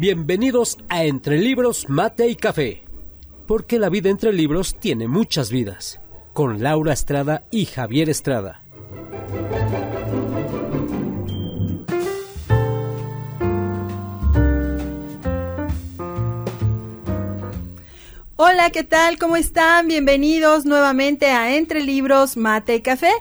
[0.00, 2.84] Bienvenidos a Entre Libros, Mate y Café,
[3.46, 6.00] porque la vida entre libros tiene muchas vidas,
[6.32, 8.62] con Laura Estrada y Javier Estrada.
[18.36, 19.18] Hola, ¿qué tal?
[19.18, 19.86] ¿Cómo están?
[19.86, 23.12] Bienvenidos nuevamente a Entre Libros, Mate y Café.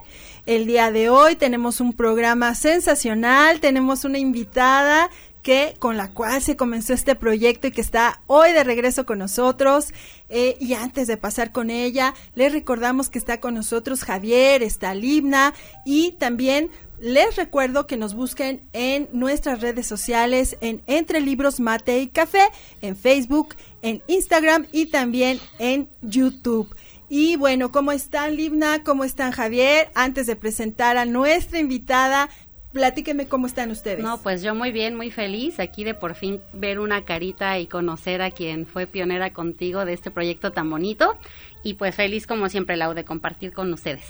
[0.45, 5.09] El día de hoy tenemos un programa sensacional, tenemos una invitada
[5.41, 9.19] que con la cual se comenzó este proyecto y que está hoy de regreso con
[9.19, 9.93] nosotros.
[10.29, 14.93] Eh, y antes de pasar con ella, les recordamos que está con nosotros Javier, está
[14.93, 15.53] Libna
[15.85, 21.99] y también les recuerdo que nos busquen en nuestras redes sociales en Entre Libros Mate
[22.01, 22.43] y Café,
[22.81, 26.75] en Facebook, en Instagram y también en YouTube.
[27.07, 28.83] Y bueno, ¿cómo están Libna?
[28.83, 29.89] ¿Cómo están Javier?
[29.95, 32.29] Antes de presentar a nuestra invitada,
[32.73, 34.03] platíquenme cómo están ustedes.
[34.03, 37.67] No, pues yo muy bien, muy feliz aquí de por fin ver una carita y
[37.67, 41.17] conocer a quien fue pionera contigo de este proyecto tan bonito.
[41.63, 44.05] Y pues feliz como siempre, Lau, de compartir con ustedes.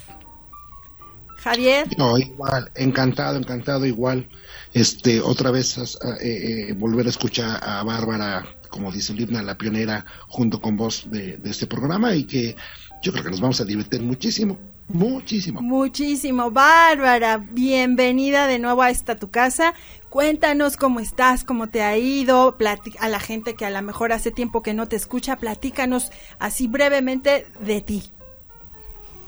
[1.36, 1.88] Javier.
[1.96, 4.28] No, igual, encantado, encantado, igual.
[4.74, 5.88] Este, otra vez eh,
[6.20, 11.38] eh, volver a escuchar a Bárbara, como dice Libna, la pionera, junto con vos de,
[11.38, 12.56] de este programa y que
[13.02, 14.58] yo creo que nos vamos a divertir muchísimo.
[14.92, 15.62] Muchísimo.
[15.62, 16.50] Muchísimo.
[16.50, 19.74] Bárbara, bienvenida de nuevo a esta tu casa.
[20.08, 22.56] Cuéntanos cómo estás, cómo te ha ido,
[22.98, 26.10] a la gente que a lo mejor hace tiempo que no te escucha, platícanos
[26.40, 28.10] así brevemente de ti.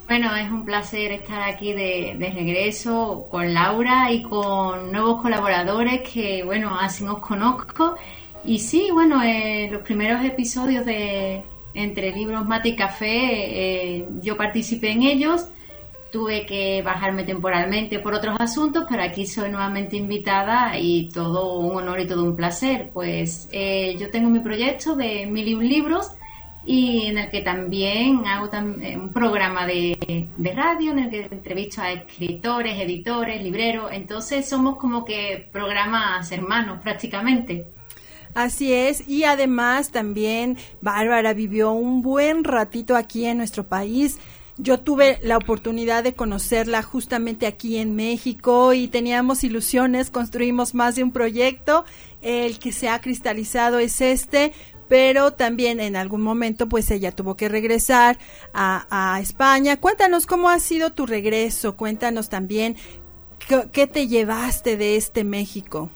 [0.07, 6.43] Bueno, es un placer estar aquí de, regreso con Laura y con nuevos colaboradores que,
[6.43, 7.95] bueno, así os conozco.
[8.43, 11.43] Y sí, bueno, eh, los primeros episodios de
[11.73, 15.49] Entre Libros, Mate y Café, eh, yo participé en ellos
[16.13, 21.75] tuve que bajarme temporalmente por otros asuntos, pero aquí soy nuevamente invitada y todo un
[21.75, 22.91] honor y todo un placer.
[22.93, 26.11] Pues eh, yo tengo mi proyecto de mil y un libros
[26.65, 31.21] y en el que también hago eh, un programa de, de, radio en el que
[31.31, 33.89] entrevisto a escritores, editores, libreros.
[33.91, 37.65] Entonces somos como que programas hermanos prácticamente.
[38.33, 44.19] Así es, y además también Bárbara vivió un buen ratito aquí en nuestro país
[44.57, 50.95] yo tuve la oportunidad de conocerla justamente aquí en México y teníamos ilusiones, construimos más
[50.95, 51.85] de un proyecto.
[52.21, 54.53] El que se ha cristalizado es este,
[54.87, 58.19] pero también en algún momento pues ella tuvo que regresar
[58.53, 59.77] a, a España.
[59.79, 62.75] Cuéntanos cómo ha sido tu regreso, cuéntanos también
[63.71, 65.89] qué te llevaste de este México.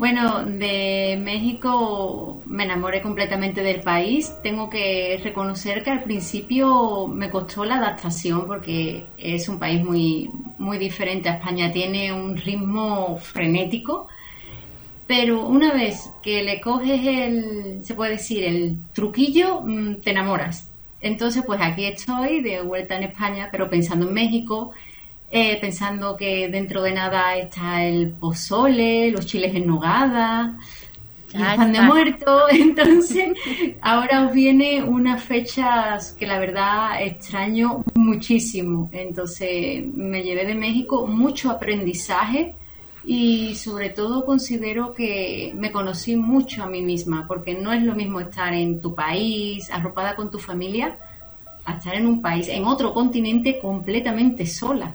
[0.00, 4.34] Bueno, de México me enamoré completamente del país.
[4.42, 10.30] Tengo que reconocer que al principio me costó la adaptación porque es un país muy,
[10.56, 11.70] muy diferente a España.
[11.70, 14.08] Tiene un ritmo frenético,
[15.06, 20.70] pero una vez que le coges el, se puede decir, el truquillo, mm, te enamoras.
[21.02, 24.72] Entonces, pues aquí estoy de vuelta en España, pero pensando en México
[25.30, 30.58] eh, pensando que dentro de nada está el pozole, los chiles en nogada,
[31.32, 32.48] el pan de muerto.
[32.50, 33.28] Entonces,
[33.80, 38.90] ahora os viene unas fechas que la verdad extraño muchísimo.
[38.92, 42.56] Entonces, me llevé de México mucho aprendizaje
[43.04, 47.94] y sobre todo considero que me conocí mucho a mí misma, porque no es lo
[47.94, 50.98] mismo estar en tu país, arropada con tu familia,
[51.64, 54.94] a estar en un país, en otro continente completamente sola.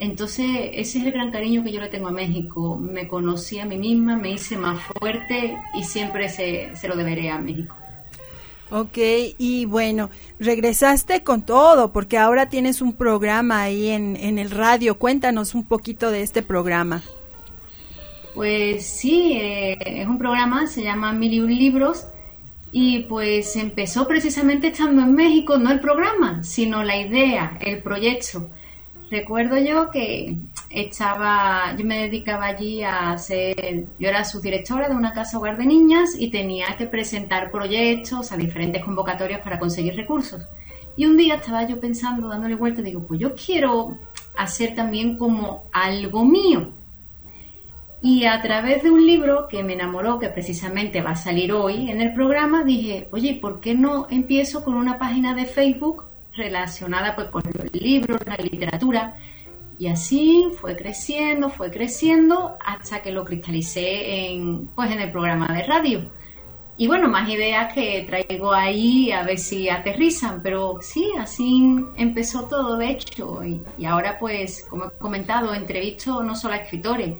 [0.00, 2.78] Entonces, ese es el gran cariño que yo le tengo a México.
[2.78, 7.38] Me conocí a mí misma, me hice más fuerte y siempre se, lo deberé a
[7.38, 7.74] México.
[8.70, 8.98] Ok,
[9.38, 14.98] y bueno, regresaste con todo, porque ahora tienes un programa ahí en, en el radio.
[14.98, 17.02] Cuéntanos un poquito de este programa.
[18.34, 22.06] Pues sí, eh, es un programa, se llama Mil y un Libros,
[22.70, 28.48] y pues empezó precisamente estando en México, no el programa, sino la idea, el proyecto.
[29.10, 30.36] Recuerdo yo que
[30.68, 35.64] estaba, yo me dedicaba allí a ser, yo era subdirectora de una casa hogar de
[35.64, 40.46] niñas y tenía que presentar proyectos a diferentes convocatorias para conseguir recursos.
[40.96, 43.96] Y un día estaba yo pensando, dándole vuelta, digo, pues yo quiero
[44.36, 46.70] hacer también como algo mío.
[48.02, 51.90] Y a través de un libro que me enamoró, que precisamente va a salir hoy
[51.90, 56.07] en el programa, dije, oye, ¿por qué no empiezo con una página de Facebook
[56.38, 59.16] relacionada pues con los libros, la literatura.
[59.78, 65.46] Y así fue creciendo, fue creciendo hasta que lo cristalicé en, pues, en el programa
[65.54, 66.10] de radio.
[66.76, 72.44] Y bueno, más ideas que traigo ahí a ver si aterrizan, pero sí, así empezó
[72.44, 73.44] todo de hecho.
[73.44, 77.16] Y, y ahora pues, como he comentado, entrevisto no solo a escritores,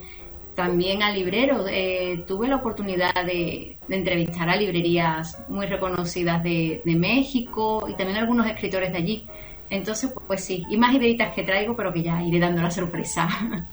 [0.59, 1.67] también a libreros.
[1.71, 8.45] Eh, tuve la oportunidad de, entrevistar a librerías muy reconocidas de, México y también algunos
[8.45, 9.27] escritores de allí.
[9.69, 12.71] Entonces, pues, pues, sí, y más ideitas que traigo, pero que ya iré dando la
[12.71, 13.29] sorpresa.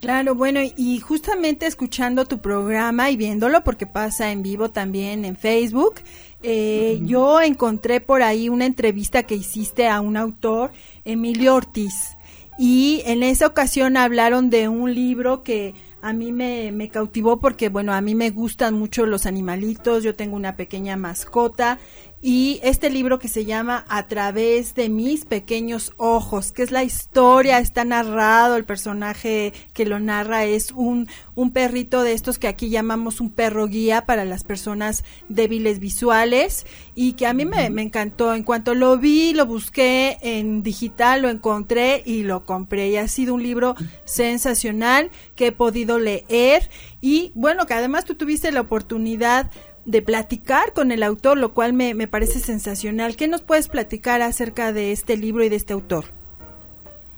[0.00, 5.36] Claro, bueno, y justamente escuchando tu programa y viéndolo, porque pasa en vivo también en
[5.36, 5.96] Facebook,
[6.42, 10.70] eh, yo encontré por ahí una entrevista que hiciste a un autor,
[11.04, 12.16] Emilio Ortiz,
[12.58, 17.68] y en esa ocasión hablaron de un libro que a mí me, me, cautivó porque,
[17.68, 21.78] bueno, a mí me gustan mucho los animalitos, yo tengo una pequeña mascota
[22.22, 26.84] y este libro que se llama A través de mis pequeños ojos, que es la
[26.84, 32.48] historia, está narrado, el personaje que lo narra es un, un perrito de estos que
[32.48, 37.70] aquí llamamos un perro guía para las personas débiles visuales y que a mí me,
[37.70, 38.34] me encantó.
[38.34, 42.90] En cuanto lo vi, lo busqué en digital, lo encontré y lo compré.
[42.90, 46.68] Y ha sido un libro sensacional que he podido leer.
[47.00, 49.50] Y bueno, que además tú tuviste la oportunidad
[49.90, 53.16] de platicar con el autor, lo cual me, me, parece sensacional.
[53.16, 56.04] ¿Qué nos puedes platicar acerca de este libro y de este autor?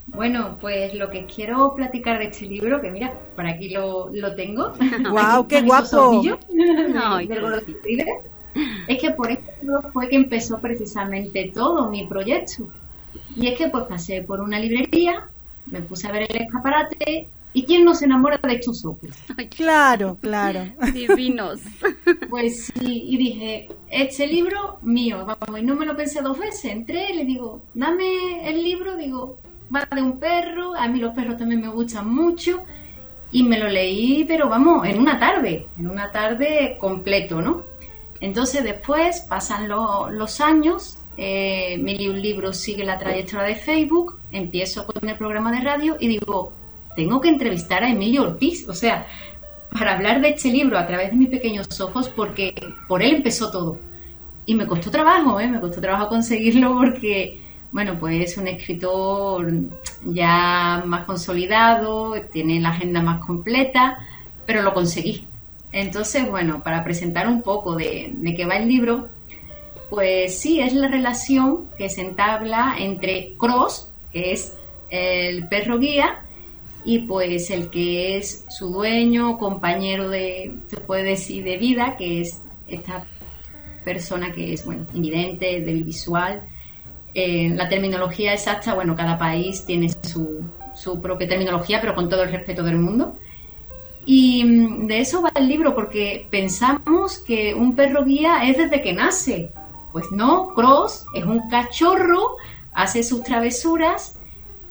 [0.06, 4.34] Bueno, pues lo que quiero platicar de este libro, que mira, por aquí lo, lo
[4.34, 4.72] tengo.
[5.10, 6.22] ¡Wow, qué guapo!
[8.88, 12.68] es que por este libro fue que empezó precisamente todo mi proyecto.
[13.36, 15.28] Y es que pues pasé por una librería,
[15.66, 19.10] me puse a ver el escaparate ¿Y quién no se enamora de estos ojos?
[19.56, 20.64] claro, claro.
[20.92, 21.60] Divinos.
[22.30, 26.64] Pues sí, y dije, este libro mío, vamos, y no me lo pensé dos veces.
[26.64, 29.38] Entré y le digo, dame el libro, digo,
[29.74, 32.64] va de un perro, a mí los perros también me gustan mucho.
[33.30, 37.64] Y me lo leí, pero vamos, en una tarde, en una tarde completo, ¿no?
[38.20, 44.18] Entonces después pasan los años, eh, me leí un libro, sigue la trayectoria de Facebook,
[44.30, 46.52] empiezo con el programa de radio y digo,
[46.94, 49.06] tengo que entrevistar a Emilio Ortiz, o sea,
[49.70, 52.54] para hablar de este libro a través de mis pequeños ojos, porque
[52.88, 53.78] por él empezó todo.
[54.44, 55.48] Y me costó trabajo, ¿eh?
[55.48, 57.40] me costó trabajo conseguirlo porque,
[57.70, 59.50] bueno, pues es un escritor
[60.04, 63.98] ya más consolidado, tiene la agenda más completa,
[64.44, 65.26] pero lo conseguí.
[65.70, 69.08] Entonces, bueno, para presentar un poco de, de qué va el libro,
[69.88, 74.54] pues sí, es la relación que se entabla entre Cross, que es
[74.90, 76.22] el perro guía,
[76.84, 82.20] y pues el que es su dueño, compañero de, se puede decir, de vida, que
[82.20, 83.06] es esta
[83.84, 86.42] persona que es, bueno, invidente, débil visual.
[87.14, 90.42] Eh, la terminología exacta, bueno, cada país tiene su,
[90.74, 93.16] su propia terminología, pero con todo el respeto del mundo.
[94.04, 98.82] Y mm, de eso va el libro, porque pensamos que un perro guía es desde
[98.82, 99.52] que nace.
[99.92, 102.36] Pues no, Cross es un cachorro,
[102.72, 104.18] hace sus travesuras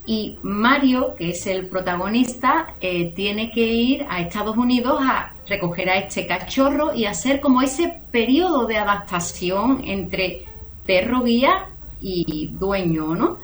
[0.06, 5.90] y Mario, que es el protagonista, eh, tiene que ir a Estados Unidos a recoger
[5.90, 10.46] a este cachorro y hacer como ese periodo de adaptación entre
[10.86, 11.68] perro guía
[12.02, 13.38] y dueño, ¿no?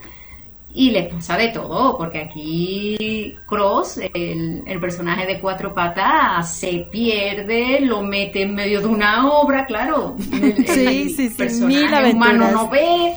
[0.73, 7.81] Y les pasa de todo, porque aquí Cross, el, personaje de cuatro patas, se pierde,
[7.81, 10.15] lo mete en medio de una obra, claro.
[10.31, 13.15] El, sí, sí, sí, personaje humano no ve,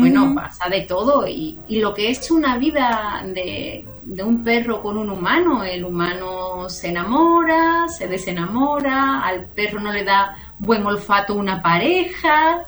[0.00, 4.98] bueno, pasa de todo y, lo que es una vida de, de, un perro con
[4.98, 11.34] un humano, el humano se enamora, se desenamora, al perro no le da buen olfato
[11.34, 12.62] una pareja,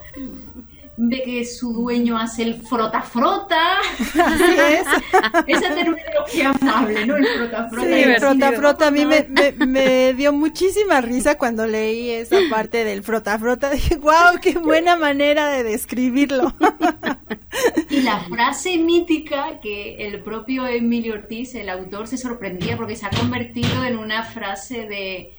[0.97, 3.79] ve que su dueño hace el frota-frota.
[5.47, 7.17] Esa terminología amable, ¿no?
[7.17, 7.87] El frota-frota.
[7.87, 9.27] Sí, el frota-frota a mí me,
[9.67, 13.71] me, dio muchísima risa cuando leí esa parte del frota-frota.
[13.71, 16.55] Dije, wow, qué buena manera de describirlo.
[17.91, 23.07] y la frase mítica que el propio Emilio Ortiz, el autor, se sorprendía porque se
[23.07, 25.35] ha convertido en una frase de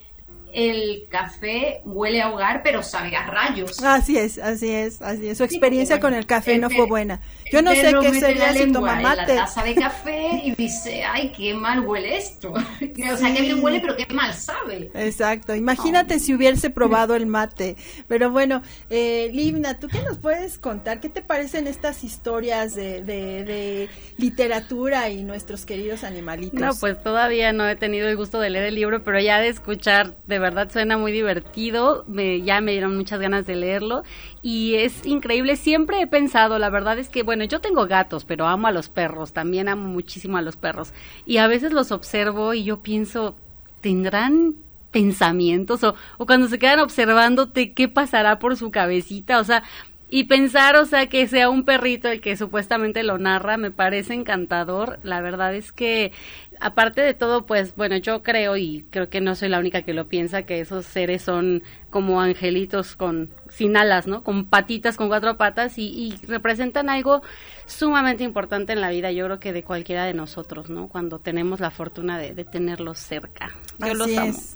[0.52, 3.82] el café huele a hogar, pero sabe a rayos.
[3.82, 5.38] Así es, así es, así es.
[5.38, 7.20] Su experiencia con el café no fue buena.
[7.52, 9.34] Yo no sé qué sería si toma mate.
[9.34, 12.52] la taza de café y dice, ay, qué mal huele esto.
[12.52, 14.90] o sea, qué bien huele, pero qué mal sabe.
[14.94, 15.54] Exacto.
[15.54, 17.76] Imagínate si hubiese probado el mate.
[18.08, 21.00] Pero bueno, eh, Livna, ¿tú qué nos puedes contar?
[21.00, 26.58] ¿Qué te parecen estas historias de, de, de literatura y nuestros queridos animalitos?
[26.58, 29.48] No, pues todavía no he tenido el gusto de leer el libro, pero ya de
[29.48, 34.04] escuchar de de verdad suena muy divertido, me, ya me dieron muchas ganas de leerlo
[34.42, 38.46] y es increíble, siempre he pensado, la verdad es que, bueno, yo tengo gatos, pero
[38.46, 40.92] amo a los perros, también amo muchísimo a los perros
[41.26, 43.36] y a veces los observo y yo pienso,
[43.80, 44.54] ¿tendrán
[44.90, 49.40] pensamientos o, o cuando se quedan observándote qué pasará por su cabecita?
[49.40, 49.64] O sea,
[50.10, 54.14] y pensar, o sea, que sea un perrito el que supuestamente lo narra, me parece
[54.14, 54.98] encantador.
[55.02, 56.12] La verdad es que
[56.60, 59.92] aparte de todo, pues bueno, yo creo y creo que no soy la única que
[59.92, 64.22] lo piensa que esos seres son como angelitos con sin alas, ¿no?
[64.22, 67.22] Con patitas, con cuatro patas y, representan algo
[67.66, 70.88] sumamente importante en la vida, yo creo que de cualquiera de nosotros, ¿no?
[70.88, 73.54] Cuando tenemos la fortuna de, tenerlos cerca.
[73.78, 74.08] Yo así los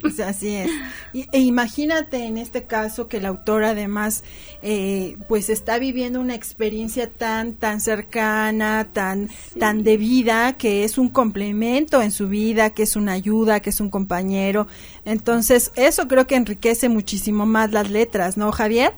[0.04, 0.70] Es, así es.
[1.12, 4.24] e imagínate en este caso que el autor además,
[4.62, 10.96] eh, pues está viviendo una experiencia tan, tan cercana, tan, tan de vida, que es
[10.96, 14.66] un complemento en su vida, que es una ayuda, que es un compañero.
[15.04, 18.94] Entonces, eso creo que enriquece muchísimo más las letras, ¿no, Javier?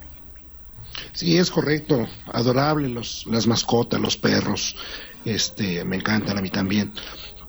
[1.13, 2.07] Sí, es correcto.
[2.33, 4.77] Adorable los, las mascotas, los perros.
[5.25, 6.93] Este, me encantan a mí también.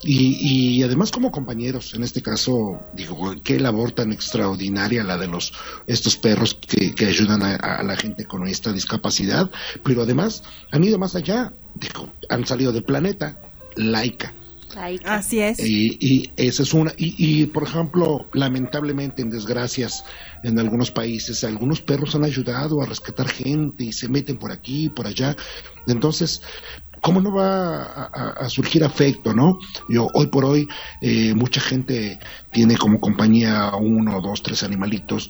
[0.04, 0.38] Y,
[0.78, 5.54] y, además como compañeros, en este caso, digo, qué labor tan extraordinaria la de los
[5.88, 9.50] estos perros que, que ayudan a, la gente con esta discapacidad,
[9.84, 13.40] pero además han ido más allá, digo, han salido del planeta,
[13.76, 14.34] laica.
[15.06, 15.60] Así es.
[15.60, 16.94] Y, y esa es una.
[16.98, 20.04] Y, y, por ejemplo, lamentablemente, en desgracias,
[20.44, 24.90] en algunos países, algunos perros han ayudado a rescatar gente y se meten por aquí,
[24.90, 25.36] por allá.
[25.88, 26.42] Entonces,
[27.02, 29.60] ¿cómo no va a, surgir afecto, no?
[29.90, 30.68] Yo, hoy por hoy,
[31.02, 32.20] eh, mucha gente
[32.52, 35.30] tiene como compañía uno, dos, tres animalitos,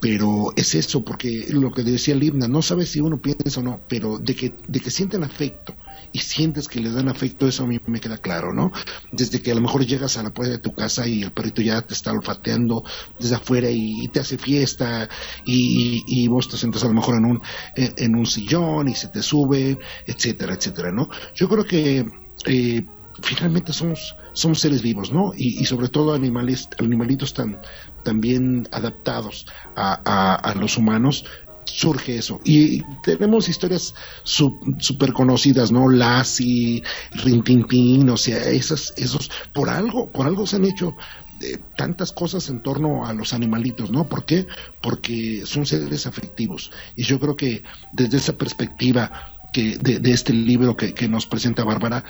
[0.00, 3.80] pero es eso, porque lo que decía Libna, no sabes si uno piensa o no,
[3.88, 5.76] pero de que, de que sienten afecto
[6.12, 8.70] y sientes que le dan afecto, eso a mí me queda claro, ¿no?
[9.10, 11.62] Desde que a lo mejor llegas a la puerta de tu casa y el perrito
[11.62, 12.84] ya te está olfateando
[13.18, 15.08] desde afuera y, te hace fiesta
[15.44, 17.42] y, vos te sientas a lo mejor en un,
[17.76, 21.08] en, un sillón y se te sube, etcétera, etcétera, ¿no?
[21.34, 22.06] Yo creo que
[22.46, 22.84] eh,
[23.22, 25.32] finalmente somos, somos seres vivos, ¿no?
[25.34, 27.60] Y, sobre todo animales, animalitos tan,
[28.02, 31.24] tan bien adaptados a, a los humanos,
[31.64, 32.40] surge eso.
[32.44, 35.88] Y tenemos historias súper conocidas, ¿no?
[35.88, 40.94] Lassie, Rintintín, o sea, esas, esos, por algo, por algo se han hecho
[41.42, 44.08] eh, tantas cosas en torno a los animalitos, ¿no?
[44.08, 44.46] ¿Por qué?
[44.80, 46.70] Porque son seres afectivos.
[46.94, 51.26] Y yo creo que desde esa perspectiva que de, de este libro que, que nos
[51.26, 52.04] presenta Bárbara,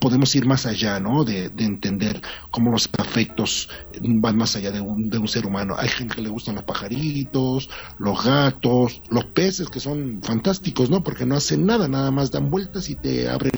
[0.00, 1.24] podemos ir más allá, ¿no?
[1.24, 2.20] De, entender
[2.50, 3.68] cómo los afectos
[4.00, 5.74] van más allá de un, de un ser humano.
[5.78, 11.02] Hay gente que le gustan los pajaritos, los gatos, los peces, que son fantásticos, ¿no?
[11.02, 13.52] Porque no hacen nada, nada más dan vueltas y te abren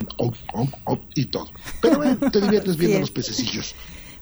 [1.14, 1.48] y todo.
[1.80, 3.74] Pero te diviertes viendo los pececillos.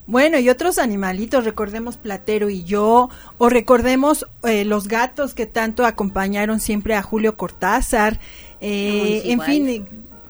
[0.07, 5.83] Bueno, y otros animalitos, recordemos Platero y yo, o recordemos eh, los gatos que tanto
[5.83, 8.19] acompañaron siempre a Julio Cortázar,
[8.61, 9.87] eh, en fin,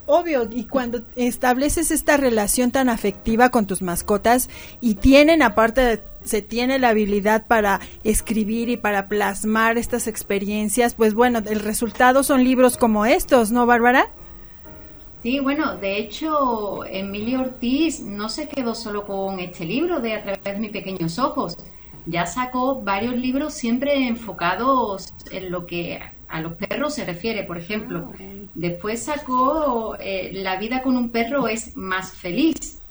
[0.08, 6.42] Obvio, y cuando estableces esta relación tan afectiva con tus mascotas y tienen aparte se
[6.42, 12.44] tiene la habilidad para escribir y para plasmar estas experiencias, pues bueno, el resultado son
[12.44, 14.10] libros como estos, ¿no, Bárbara?
[15.24, 20.22] Sí, bueno, de hecho, Emilio Ortiz no se quedó solo con este libro de A
[20.22, 21.58] través de mis pequeños ojos.
[22.06, 26.00] Ya sacó varios libros siempre enfocados en lo que
[26.36, 28.12] a los perros se refiere, por ejemplo.
[28.14, 28.24] Ah,
[28.56, 32.82] Después sacó eh, La vida con un perro es más feliz.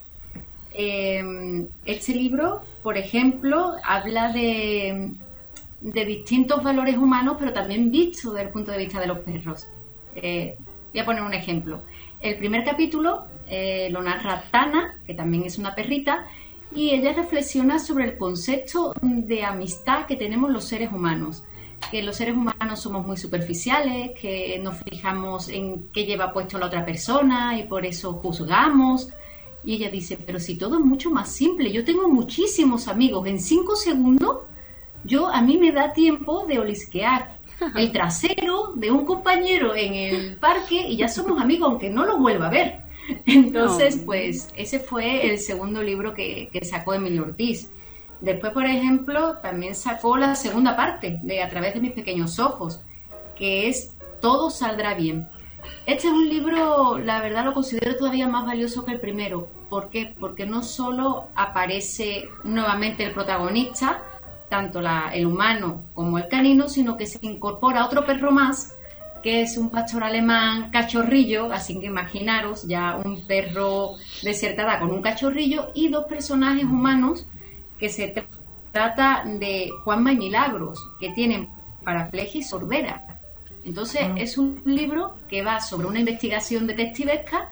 [0.73, 5.11] Este libro, por ejemplo, habla de,
[5.79, 9.67] de, distintos valores humanos, pero también visto desde el punto de vista de los perros.
[10.15, 10.57] Eh,
[10.91, 11.81] voy a poner un ejemplo.
[12.19, 16.27] El primer capítulo eh, lo narra Tana, que también es una perrita,
[16.73, 21.43] y ella reflexiona sobre el concepto de amistad que tenemos los seres humanos
[21.91, 26.67] que los seres humanos somos muy superficiales, que nos fijamos en qué lleva puesto la
[26.67, 29.09] otra persona y por eso juzgamos.
[29.63, 33.39] Y ella dice, pero si todo es mucho más simple, yo tengo muchísimos amigos, en
[33.39, 34.37] cinco segundos
[35.05, 37.37] yo a mí me da tiempo de olisquear
[37.75, 42.17] el trasero de un compañero en el parque y ya somos amigos aunque no lo
[42.17, 42.81] vuelva a ver.
[43.27, 47.69] Entonces, pues ese fue el segundo libro que, que sacó Emilio Ortiz.
[48.21, 52.81] Después, por ejemplo, también sacó la segunda parte de A través de mis pequeños ojos,
[53.35, 55.27] que es Todo saldrá bien.
[55.85, 59.47] Este es un libro, la verdad lo considero todavía más valioso que el primero.
[59.69, 60.15] ¿Por qué?
[60.19, 64.03] Porque no solo aparece nuevamente el protagonista,
[64.49, 64.81] tanto
[65.13, 68.75] el humano como el canino, sino que se incorpora otro perro más,
[69.21, 74.79] que es un pastor alemán cachorrillo, así que imaginaros ya un perro de cierta edad
[74.79, 77.27] con un cachorrillo y dos personajes humanos
[77.79, 78.13] que se
[78.71, 81.49] trata de Juanma y Milagros, que tienen
[81.83, 83.19] paraplegia y sordera.
[83.63, 84.15] Entonces, ah.
[84.17, 87.51] es un libro que va sobre una investigación detectivesca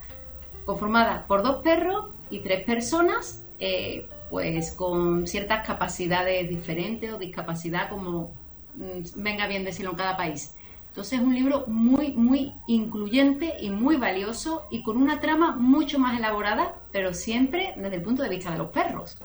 [0.66, 7.90] conformada por dos perros y tres personas, eh, pues con ciertas capacidades diferentes o discapacidad,
[7.90, 8.34] como
[8.76, 10.56] mm, venga bien decirlo en cada país.
[10.90, 15.98] Entonces es un libro muy, muy incluyente y muy valioso y con una trama mucho
[15.98, 19.18] más elaborada, pero siempre desde el punto de vista de los perros.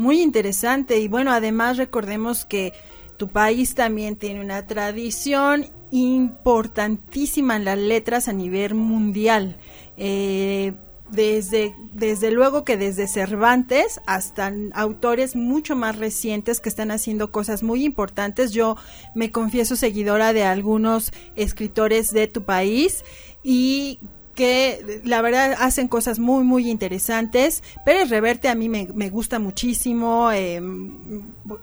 [0.00, 2.72] Muy interesante y bueno, además recordemos que
[3.18, 9.58] tu país también tiene una tradición importantísima en las letras a nivel mundial.
[9.98, 10.72] Eh,
[11.10, 17.62] desde, desde luego que desde Cervantes hasta autores mucho más recientes que están haciendo cosas
[17.62, 18.52] muy importantes.
[18.52, 18.78] Yo
[19.14, 23.04] me confieso seguidora de algunos escritores de tu país
[23.42, 24.00] y
[24.34, 27.62] que la verdad hacen cosas muy muy interesantes.
[27.84, 30.60] Pérez Reverte a mí me, gusta muchísimo, eh,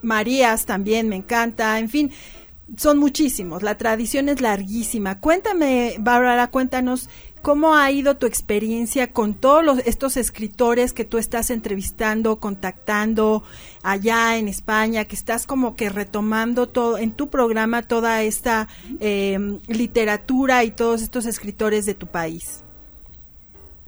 [0.01, 2.11] Marías también me encanta, en fin,
[2.75, 5.19] son muchísimos, la tradición es larguísima.
[5.19, 7.09] Cuéntame, Bárbara, cuéntanos
[7.47, 13.43] ¿Cómo ha ido tu experiencia con todos estos escritores que tú estás entrevistando, contactando
[13.83, 18.67] allá en España, que estás como que retomando todo en tu programa toda esta
[18.99, 22.65] em, literatura y todos estos escritores de tu país?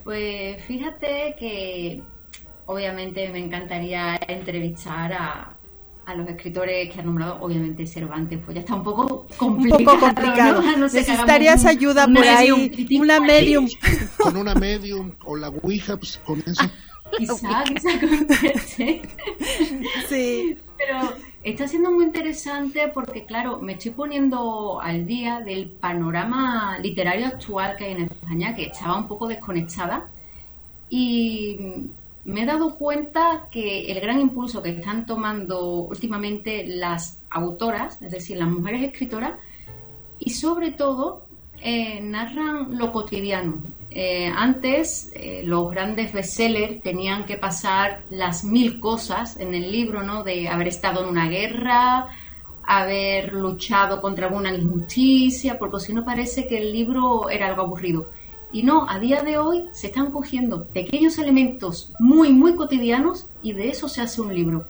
[0.04, 2.02] Pues fíjate que
[2.64, 5.54] obviamente me encantaría entrevistar a,
[6.10, 9.78] a los escritores que ha nombrado, obviamente Cervantes, pues ya está un poco complicado.
[9.78, 10.62] Un poco complicado.
[10.78, 12.50] Necesitarías ayuda por ahí,
[12.98, 13.68] una medium.
[14.18, 16.62] Con una medium o la Ouija, pues con eso.
[17.16, 17.90] Quizá, quizá
[20.08, 20.56] Sí.
[20.76, 27.26] Pero está siendo muy interesante porque, claro, me estoy poniendo al día del panorama literario
[27.26, 30.08] actual que hay en España, que estaba un poco desconectada.
[30.88, 31.90] Y
[32.24, 38.12] me he dado cuenta que el gran impulso que están tomando últimamente las autoras, es
[38.12, 39.32] decir, las mujeres escritoras,
[40.18, 41.26] y sobre todo
[41.60, 43.62] eh, narran lo cotidiano.
[43.90, 50.02] Eh, antes eh, los grandes bestsellers tenían que pasar las mil cosas en el libro,
[50.02, 50.22] ¿no?
[50.22, 52.08] De haber estado en una guerra,
[52.62, 58.06] haber luchado contra alguna injusticia, porque si no parece que el libro era algo aburrido.
[58.52, 63.52] Y no, a día de hoy se están cogiendo pequeños elementos muy, muy cotidianos y
[63.52, 64.66] de eso se hace un libro.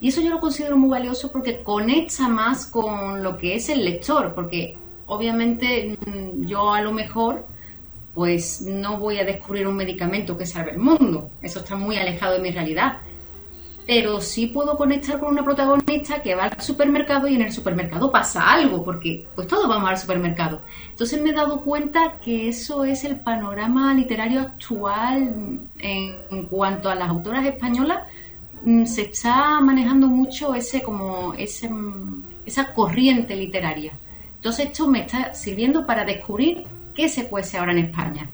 [0.00, 3.84] Y eso yo lo considero muy valioso porque conecta más con lo que es el
[3.84, 7.46] lector, porque obviamente mm, yo a lo mejor
[8.14, 12.34] pues no voy a descubrir un medicamento que salve el mundo, eso está muy alejado
[12.34, 12.98] de mi realidad,
[13.86, 18.10] pero sí puedo conectar con una protagonista que va al supermercado y en el supermercado
[18.10, 20.60] pasa algo, porque pues todos vamos al supermercado.
[20.90, 26.94] Entonces me he dado cuenta que eso es el panorama literario actual en, cuanto a
[26.94, 28.08] las autoras españolas.
[28.62, 31.70] Mm, se está manejando mucho ese como ese,
[32.46, 33.92] esa corriente literaria.
[34.36, 38.30] Entonces esto me está sirviendo para descubrir qué se cuece ahora en España.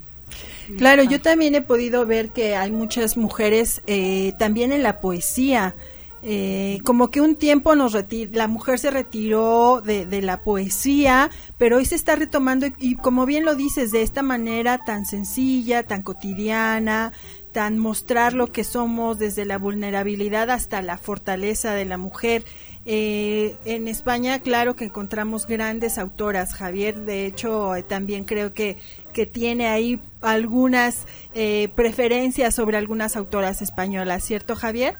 [0.79, 5.75] Claro, yo también he podido ver que hay muchas mujeres eh, también en la poesía.
[6.23, 7.97] Eh, como que un tiempo nos
[8.33, 13.25] la mujer se retiró de, de, la poesía, pero hoy se está retomando y, como
[13.25, 17.15] bien lo dices, de esta manera tan sencilla, tan cotidiana,
[17.53, 22.45] tan mostrar lo que somos desde la vulnerabilidad hasta la fortaleza de la mujer.
[22.93, 26.55] Eh, en España, claro que encontramos grandes autoras.
[26.55, 28.79] Javier, de hecho, eh, también creo que,
[29.13, 34.97] que tiene ahí algunas eh, preferencias sobre algunas autoras españolas, ¿cierto, Javier?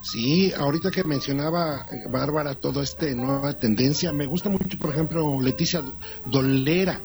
[0.00, 5.82] Sí, ahorita que mencionaba Bárbara toda esta nueva tendencia, me gusta mucho, por ejemplo, Leticia
[6.24, 6.98] Dolera.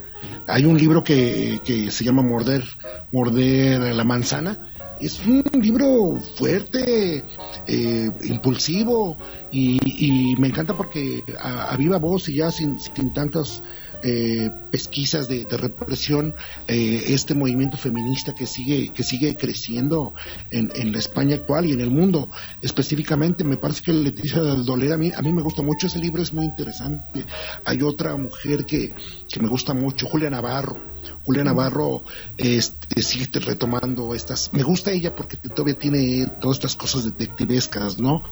[0.48, 2.64] Hay un libro que, que se llama Morder,
[3.12, 4.73] Morder la manzana,
[5.06, 7.24] es un libro fuerte,
[7.68, 9.18] eh, impulsivo
[9.52, 13.62] y, me encanta porque a, viva voz y ya sin, sin tantas
[14.06, 16.36] eh, pesquisas de, represión,
[16.68, 20.14] eh, este movimiento feminista que sigue, que sigue creciendo
[20.52, 22.30] en, la España actual y en el mundo.
[22.62, 26.22] Específicamente, me parece que Leticia Dolera, a mí, a mí me gusta mucho ese libro,
[26.22, 27.26] es muy interesante.
[27.64, 28.94] Hay otra mujer que,
[29.30, 30.93] que me gusta mucho, Julia Navarro.
[31.24, 32.04] Julia Navarro
[32.38, 34.52] este, sigue retomando estas.
[34.54, 38.24] Me gusta ella porque todavía tiene todas estas cosas detectivescas, ¿no?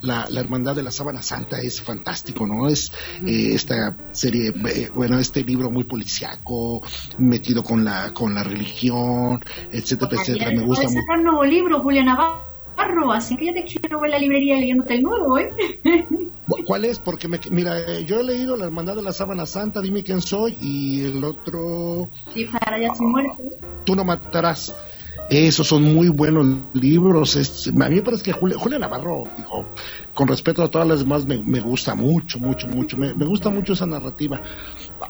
[0.00, 2.68] La, la Hermandad de la Sábana Santa es fantástico, ¿no?
[2.68, 2.92] Es
[3.26, 6.82] eh, esta serie, eh, bueno, este libro muy policiaco,
[7.18, 10.50] metido con la, con la religión, etcétera, etcétera.
[10.50, 11.00] Me gusta mucho.
[11.00, 12.49] sacar un nuevo libro, Julia Navarro,
[13.12, 15.50] así que ya te quiero ver la librería leyéndote el nuevo, ¿eh?
[16.66, 16.98] ¿Cuál es?
[16.98, 20.56] Porque, me, mira, yo he leído La Hermandad de la Sábana Santa, Dime quién soy,
[20.60, 22.08] y el otro...
[22.34, 22.92] Y para ya.
[23.84, 24.74] Tú no matarás.
[25.30, 27.36] Esos son muy buenos libros.
[27.36, 29.64] a mí me parece que Julia, Julia Navarro, dijo,
[30.12, 32.96] con respeto a todas las demás, me, gusta mucho, mucho, mucho.
[32.96, 34.42] Me, gusta mucho esa narrativa.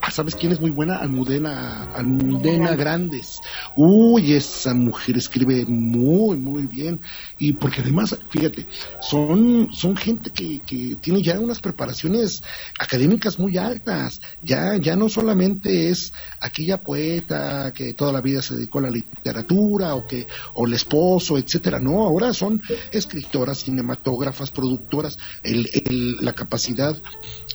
[0.01, 0.97] Ah, ¿sabes quién es muy buena?
[0.97, 3.41] Almudena, Almudena Grandes.
[3.77, 7.01] Uy, esa mujer escribe muy, muy bien.
[7.39, 8.67] Y porque además, fíjate,
[9.01, 12.43] son, son gente que, que tiene ya unas preparaciones
[12.79, 14.21] académicas muy altas.
[14.43, 18.91] Ya, ya no solamente es aquella poeta que toda la vida se dedicó a la
[18.91, 21.81] literatura o que, o el esposo, etcétera.
[21.81, 25.19] No, ahora son escritoras, cinematógrafas, productoras.
[25.43, 26.97] El, el, la capacidad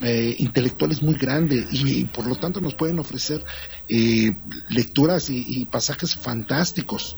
[0.01, 3.43] eh, intelectual es muy grande y, por lo tanto nos pueden ofrecer
[3.87, 4.35] eh,
[4.69, 7.17] lecturas y, pasajes fantásticos.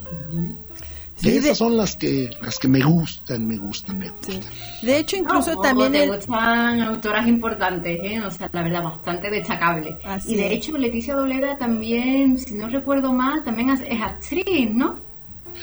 [1.22, 4.40] esas son las que las que me gustan, me gustan, me gustan.
[4.82, 8.20] De hecho, incluso también gustan autoras importantes, ¿eh?
[8.20, 9.98] o sea, la verdad, bastante destacable.
[10.26, 15.07] y de hecho, Leticia Dolera también, si no recuerdo mal, también es actriz, ¿no?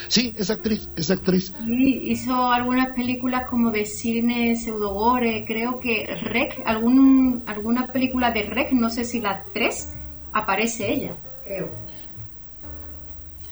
[0.08, 1.54] Sí, es actriz, es actriz.
[1.66, 8.44] Sí, hizo algunas películas como de cine pseudogore, creo que Rec, algún, alguna película de
[8.44, 9.94] Rec, no sé si la 3,
[10.34, 11.70] aparece ella, creo.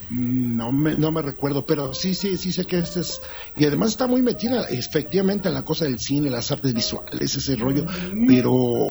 [0.10, 3.20] No me, no me recuerdo, pero sí, sí, sí sé que este es...
[3.56, 7.56] Y además está muy metida efectivamente en la cosa del cine, las artes visuales, ese
[7.56, 7.86] rollo,
[8.28, 8.90] pero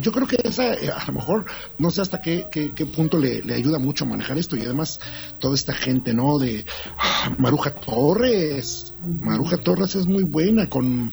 [0.00, 1.46] yo creo que esa, eh, a lo mejor,
[1.78, 5.00] no sé hasta qué, qué, punto le, ayuda mucho a manejar esto y además
[5.38, 6.38] toda esta gente, ¿no?
[6.38, 6.64] De
[6.98, 8.94] ah, Maruja Torres.
[9.04, 11.12] Maruja Torres es muy buena con...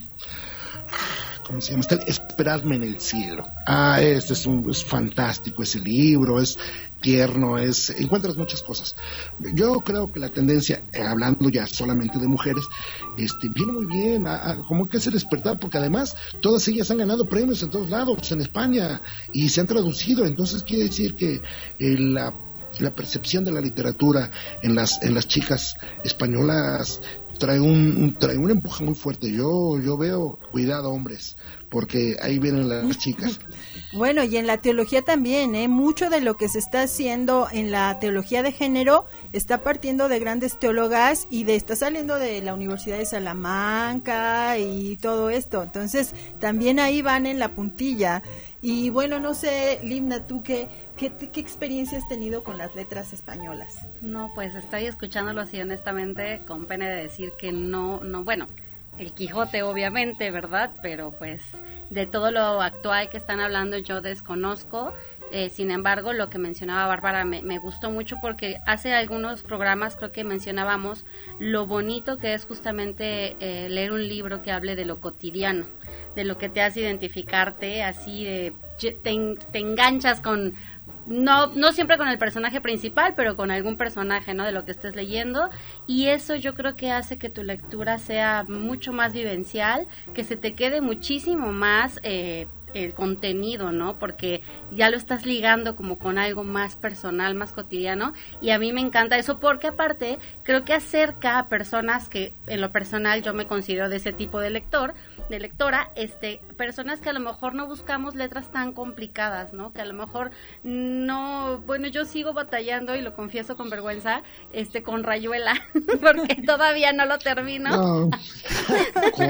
[1.52, 3.46] ¿Cómo en el cielo.
[3.66, 6.58] Ah, este es, un, es fantástico ese libro, es
[7.02, 8.96] tierno, es, encuentras muchas cosas.
[9.54, 12.64] Yo creo que la tendencia, eh, hablando ya solamente de mujeres,
[13.18, 14.24] este, viene muy bien,
[14.66, 18.40] como que se despertar, porque además todas ellas han ganado premios en todos lados, en
[18.40, 21.42] España, y se han traducido, entonces quiere decir que
[21.78, 22.32] eh, la
[22.78, 24.30] la percepción de la literatura
[24.62, 27.02] en las en las chicas españolas
[27.42, 29.32] trae un, trae un empuje muy fuerte.
[29.32, 31.36] Yo yo veo cuidado hombres,
[31.70, 33.40] porque ahí vienen las chicas.
[33.94, 35.68] Bueno, y en la teología también, ¿eh?
[35.68, 40.18] mucho de lo que se está haciendo en la teología de género está partiendo de
[40.18, 45.62] grandes teólogas y de está saliendo de la Universidad de Salamanca y todo esto.
[45.62, 48.22] Entonces, también ahí van en la puntilla.
[48.62, 53.12] Y bueno, no sé, Limna, tú qué, qué, qué experiencia has tenido con las letras
[53.12, 53.86] españolas.
[54.00, 58.46] No, pues estoy escuchándolo así honestamente, con pena de decir que no, no, bueno,
[58.98, 60.70] el Quijote obviamente, ¿verdad?
[60.80, 61.42] Pero pues
[61.90, 64.92] de todo lo actual que están hablando yo desconozco.
[65.30, 70.12] Eh, sin embargo, lo que mencionaba Bárbara me, gustó mucho porque hace algunos programas creo
[70.12, 71.06] que mencionábamos
[71.38, 75.64] lo bonito que es justamente eh, leer un libro que hable de lo cotidiano,
[76.14, 78.52] de lo que te hace identificarte, así de
[79.02, 80.54] te enganchas con
[81.06, 84.44] no, no siempre con el personaje principal, pero con algún personaje, ¿no?
[84.44, 85.50] De lo que estés leyendo.
[85.86, 90.36] Y eso yo creo que hace que tu lectura sea mucho más vivencial, que se
[90.36, 93.98] te quede muchísimo más eh, el contenido, ¿no?
[93.98, 98.12] Porque ya lo estás ligando como con algo más personal, más cotidiano.
[98.40, 102.60] Y a mí me encanta eso porque aparte creo que acerca a personas que en
[102.60, 104.94] lo personal yo me considero de ese tipo de lector
[105.28, 109.72] de lectora, este, personas que a lo mejor no buscamos letras tan complicadas, ¿no?
[109.72, 110.30] Que a lo mejor
[110.62, 115.54] no, bueno, yo sigo batallando y lo confieso con vergüenza, este, con Rayuela,
[116.00, 118.10] porque todavía no lo termino.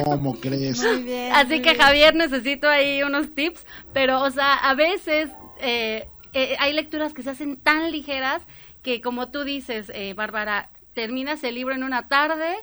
[0.04, 0.82] ¿Cómo crees?
[0.82, 6.08] Muy bien, Así que Javier, necesito ahí unos tips, pero, o sea, a veces eh,
[6.32, 8.42] eh, hay lecturas que se hacen tan ligeras
[8.82, 12.54] que, como tú dices, eh, Bárbara, terminas el libro en una tarde,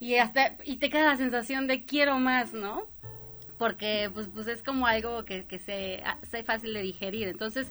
[0.00, 2.88] y hasta y te queda la sensación de quiero más, ¿no?
[3.58, 7.28] Porque pues, pues es como algo que, que se, sea fácil de digerir.
[7.28, 7.70] Entonces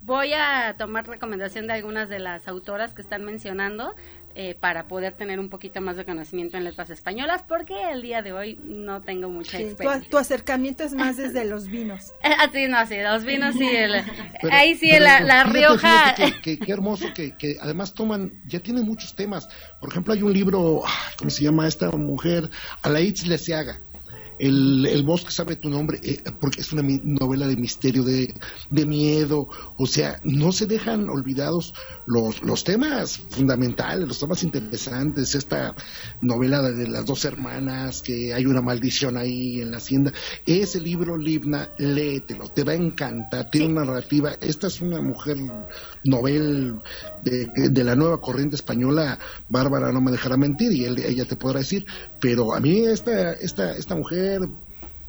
[0.00, 3.94] voy a tomar recomendación de algunas de las autoras que están mencionando
[4.34, 8.22] eh, para poder tener un poquito más de conocimiento en letras españolas, porque el día
[8.22, 10.08] de hoy no tengo mucha experiencia.
[10.08, 12.12] Tu, acercamiento es más desde los vinos.
[12.22, 13.94] Así, ah, no, sí, los vinos y el,
[14.52, 16.14] ahí sí, la, Rioja.
[16.42, 19.48] qué hermoso que, que, además toman, ya tienen muchos temas.
[19.80, 20.82] Por ejemplo, hay un libro,
[21.16, 22.48] ¿cómo se llama esta mujer?
[22.82, 23.80] Alaitz Leseaga
[24.38, 28.34] el, el bosque sabe tu nombre, eh, porque es una novela de misterio, de,
[28.70, 31.74] de, miedo, o sea, no se dejan olvidados
[32.06, 35.74] los, los temas fundamentales, los temas interesantes, esta
[36.20, 40.12] novela de, las dos hermanas, que hay una maldición ahí en la hacienda,
[40.46, 45.36] ese libro, Libna, léetelo, te va a encantar, tiene una narrativa, esta es una mujer
[46.04, 46.80] novel
[47.24, 51.60] de, de, la nueva corriente española, Bárbara no me dejará mentir y ella te podrá
[51.60, 51.86] decir,
[52.20, 54.48] pero a mí esta, esta, esta mujer hacer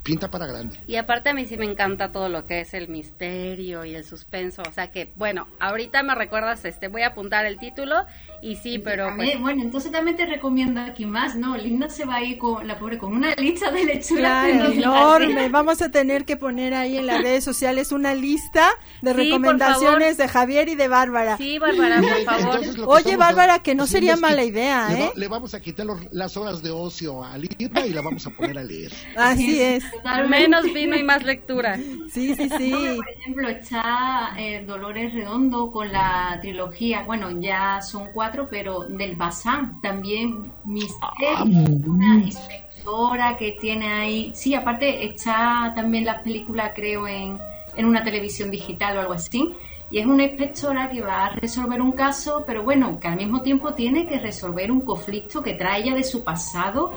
[0.09, 0.79] pinta para grande.
[0.87, 4.03] Y aparte a mí sí me encanta todo lo que es el misterio y el
[4.03, 7.95] suspenso, o sea que, bueno, ahorita me recuerdas, este, voy a apuntar el título
[8.41, 9.15] y sí, pero...
[9.15, 11.55] Pues bueno, entonces también te recomiendo aquí más, ¿no?
[11.57, 14.49] Linda se va a ir con, la pobre, con una lista de lecturas.
[14.49, 20.17] enorme, vamos a tener que poner ahí en las redes sociales una lista de recomendaciones
[20.17, 21.37] de Javier y de Bárbara.
[21.37, 22.59] Sí, Bárbara, por favor.
[22.87, 25.11] Oye, Bárbara, que no sería mala idea, ¿eh?
[25.15, 28.57] Le, vamos a quitar las horas de ocio a Linda y la vamos a poner
[28.57, 28.91] a leer.
[29.15, 29.83] Así es.
[30.27, 31.77] Menos vino y más lectura.
[32.11, 32.71] Sí, sí, sí.
[32.95, 39.15] por ejemplo, está eh, Dolores Redondo con la trilogía, bueno, ya son cuatro, pero del
[39.15, 46.73] Bazán, también Misterio, ah, una inspectora que tiene ahí, sí, aparte está también la película,
[46.73, 47.37] creo, en,
[47.75, 49.53] en una televisión digital o algo así,
[49.91, 53.41] y es una inspectora que va a resolver un caso, pero bueno, que al mismo
[53.41, 56.93] tiempo tiene que resolver un conflicto que trae ella de su pasado,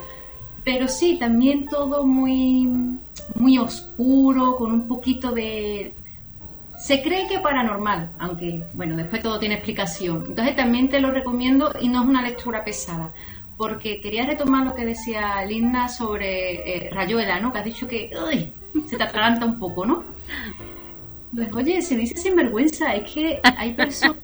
[0.65, 2.69] pero sí, también todo muy,
[3.35, 5.95] muy oscuro, con un poquito de...
[6.79, 10.25] Se cree que paranormal, aunque bueno, después todo tiene explicación.
[10.29, 13.13] Entonces también te lo recomiendo y no es una lectura pesada,
[13.57, 17.53] porque quería retomar lo que decía Linda sobre eh, Rayuela, ¿no?
[17.53, 18.11] Que has dicho que
[18.89, 20.03] se te atraganta un poco, ¿no?
[21.35, 24.17] Pues oye, se dice sin vergüenza, es que hay personas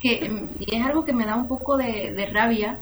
[0.00, 2.78] que, y es algo que me da un poco de, de rabia,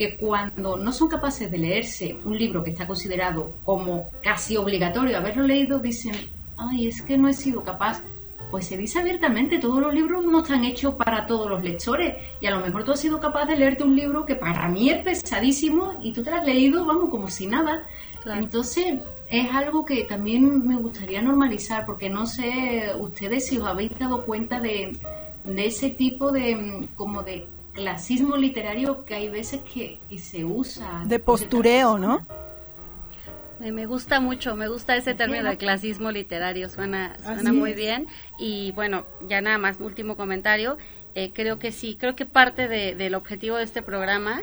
[0.00, 5.18] que cuando no son capaces de leerse un libro que está considerado como casi obligatorio
[5.18, 6.14] haberlo leído, dicen,
[6.56, 8.02] ay, es que no he sido capaz.
[8.50, 12.14] Pues se dice abiertamente, todos los libros no están hechos para todos los lectores.
[12.40, 14.88] Y a lo mejor tú has sido capaz de leerte un libro que para mí
[14.88, 17.82] es pesadísimo y tú te lo has leído, vamos, como si nada.
[18.24, 23.98] Entonces, es algo que también me gustaría normalizar, porque no sé ustedes si os habéis
[23.98, 24.98] dado cuenta de,
[25.44, 31.02] de ese tipo de, como de clasismo literario que hay veces que, se usa.
[31.06, 32.26] De postureo, ¿no?
[33.60, 38.06] Me gusta mucho, me gusta ese término de clasismo literario, suena, suena muy bien.
[38.38, 40.78] Y bueno, ya nada más, último comentario.
[41.14, 44.42] Eh, creo que sí, creo que parte del objetivo de este programa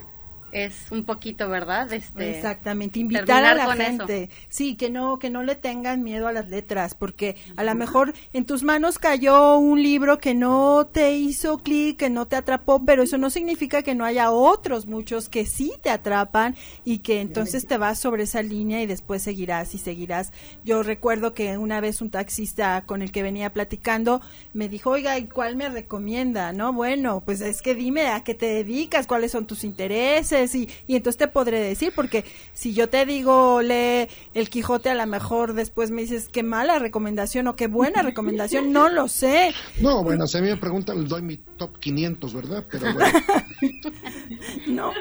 [0.52, 1.92] es un poquito, ¿verdad?
[1.92, 6.32] Este, Exactamente, invitar a la gente, sí, que no que no le tengan miedo a
[6.32, 11.14] las letras, porque a lo mejor en tus manos cayó un libro que no te
[11.14, 15.30] hizo clic, que no te atrapó, pero eso no significa que no haya otros muchos
[15.30, 16.56] que sí te atrapan
[16.86, 20.32] y que entonces te vas sobre esa línea y después seguirás y seguirás.
[20.64, 24.22] Yo recuerdo que una vez un taxista con el que venía platicando
[24.54, 28.34] me dijo, "Oiga, ¿y cuál me recomienda?" No, bueno, pues es que dime a qué
[28.34, 33.06] te dedicas, cuáles son tus intereses y, entonces te podré decir, porque si yo te
[33.06, 37.68] digo lee El Quijote, a lo mejor después me dices qué mala recomendación o qué
[37.68, 39.54] buena recomendación, no lo sé.
[39.82, 42.66] No, bueno, si a mí me preguntan, les doy mi top 500, ¿verdad?
[42.70, 43.20] Pero bueno.
[44.68, 44.94] no.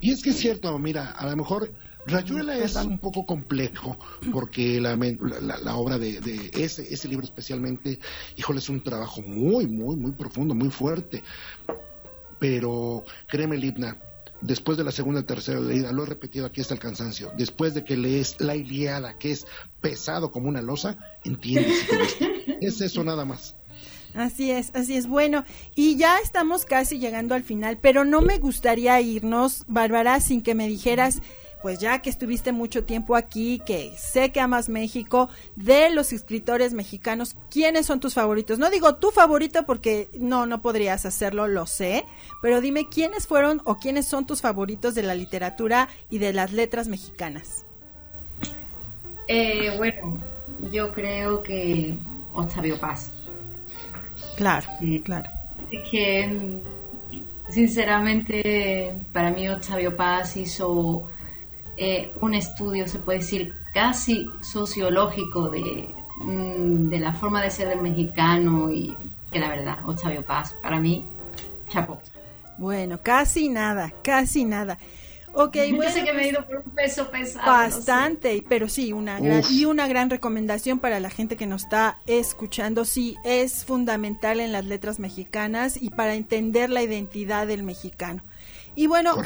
[0.00, 1.70] Y es que es cierto, mira, a lo mejor
[2.06, 3.96] Rayuela es un poco complejo
[4.32, 8.00] porque la, la, obra de, de, ese, ese libro especialmente,
[8.36, 11.22] híjole, es un trabajo muy, muy, muy profundo, muy fuerte.
[12.40, 13.96] Pero créeme, Libna,
[14.42, 17.74] después de la segunda y tercera leída, lo he repetido aquí hasta el cansancio, después
[17.74, 19.46] de que lees la Iliada, que es
[19.80, 21.86] pesado como una losa, entiendes.
[22.60, 23.56] es eso nada más.
[24.14, 25.06] Así es, así es.
[25.06, 30.42] Bueno, y ya estamos casi llegando al final, pero no me gustaría irnos, Bárbara, sin
[30.42, 31.22] que me dijeras
[31.62, 36.72] pues ya que estuviste mucho tiempo aquí, que sé que amas México, de los escritores
[36.72, 38.58] mexicanos, ¿quiénes son tus favoritos?
[38.58, 42.04] No digo tu favorito porque no, no podrías hacerlo, lo sé,
[42.42, 46.52] pero dime quiénes fueron o quiénes son tus favoritos de la literatura y de las
[46.52, 47.64] letras mexicanas.
[49.28, 50.18] Eh, bueno,
[50.72, 51.94] yo creo que
[52.32, 53.12] Octavio Paz.
[54.36, 54.66] Claro,
[55.04, 55.30] claro.
[55.70, 56.60] Es que,
[57.50, 61.08] sinceramente, para mí Octavio Paz hizo
[61.76, 67.68] eh, un estudio, se puede decir, casi sociológico de, mm, de la forma de ser
[67.68, 68.94] del mexicano y
[69.30, 71.06] que la verdad, Octavio Paz, para mí,
[71.68, 72.00] chapo.
[72.58, 74.78] Bueno, casi nada, casi nada.
[75.34, 77.46] Ok, bueno, sé que me he ido por un peso pesado.
[77.46, 81.98] Bastante, pero sí, una gran, y una gran recomendación para la gente que nos está
[82.06, 82.84] escuchando.
[82.84, 88.22] Sí, es fundamental en las letras mexicanas y para entender la identidad del mexicano.
[88.74, 89.16] Y bueno,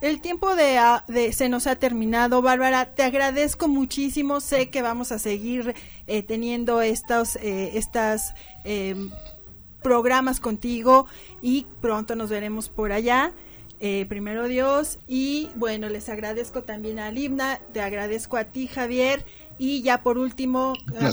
[0.00, 2.94] el, tiempo ah, de, se nos ha terminado, Bárbara.
[2.94, 4.40] Te agradezco muchísimo.
[4.40, 5.74] Sé que vamos a seguir
[6.06, 8.34] eh, teniendo estos eh, estas,
[8.64, 9.10] em,
[9.82, 11.06] programas contigo
[11.40, 13.32] y pronto nos veremos por allá.
[13.80, 19.24] Eh, primero Dios y bueno, les agradezco también a Libna, te agradezco a ti Javier
[19.56, 20.72] y ya por último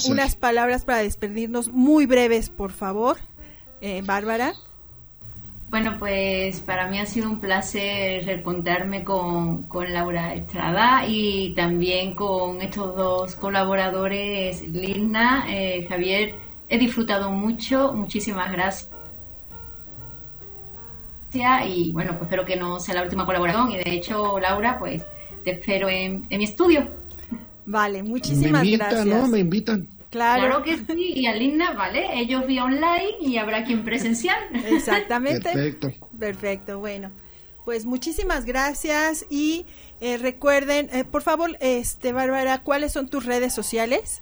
[0.10, 3.18] unas palabras para despedirnos muy breves, por favor,
[4.04, 4.56] Bárbara.
[5.76, 12.16] Bueno, pues para mí ha sido un placer reencontrarme con, con Laura Estrada y también
[12.16, 16.36] con estos dos colaboradores, Lina, eh, Javier.
[16.70, 18.90] He disfrutado mucho, muchísimas gracias.
[21.68, 23.70] Y bueno, pues espero que no sea la última colaboración.
[23.74, 25.04] Y de hecho, Laura, pues
[25.44, 26.88] te espero en, en mi estudio.
[27.66, 29.24] Vale, muchísimas Me invitan, gracias.
[29.24, 29.28] ¿no?
[29.28, 29.90] Me invitan.
[30.16, 32.18] Claro, Claro que sí, y a Linda, ¿vale?
[32.18, 34.38] Ellos vía online y habrá quien presencial.
[34.66, 35.52] exactamente.
[35.52, 35.92] Perfecto.
[36.18, 37.12] Perfecto, bueno.
[37.66, 39.66] Pues muchísimas gracias y
[40.00, 44.22] eh, recuerden, eh, por favor, este Bárbara, ¿cuáles son tus redes sociales?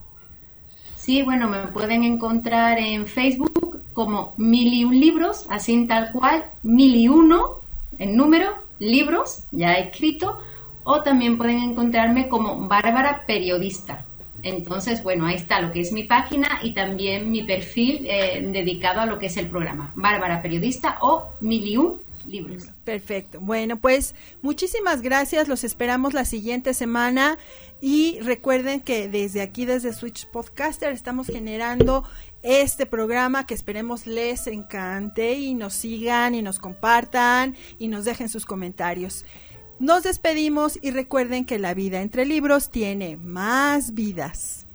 [0.95, 6.45] Sí, bueno, me pueden encontrar en Facebook como Mil y un libros, así tal cual,
[6.63, 7.59] Mil y uno,
[7.99, 10.39] en número, libros, ya escrito,
[10.85, 14.05] o también pueden encontrarme como Bárbara Periodista.
[14.43, 19.01] Entonces, bueno, ahí está lo que es mi página y también mi perfil eh, dedicado
[19.01, 22.69] a lo que es el programa, Bárbara Periodista o Mil y un libros.
[22.83, 23.39] Perfecto.
[23.41, 25.47] Bueno, pues muchísimas gracias.
[25.47, 27.37] Los esperamos la siguiente semana.
[27.81, 32.05] Y recuerden que desde aquí, desde Switch Podcaster, estamos generando
[32.41, 38.29] este programa que esperemos les encante y nos sigan y nos compartan y nos dejen
[38.29, 39.25] sus comentarios.
[39.83, 44.65] Nos despedimos y recuerden que la vida entre libros tiene más vidas.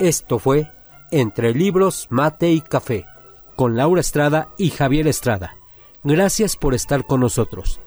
[0.00, 0.68] Esto fue
[1.12, 3.06] Entre Libros, Mate y Café,
[3.54, 5.54] con Laura Estrada y Javier Estrada.
[6.02, 7.78] Gracias por estar con nosotros.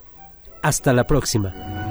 [0.62, 1.83] Hasta la próxima.